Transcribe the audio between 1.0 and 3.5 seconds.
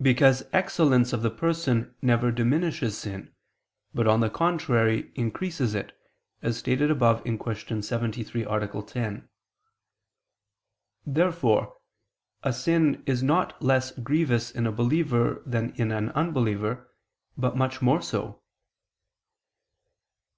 of the person never diminishes sin,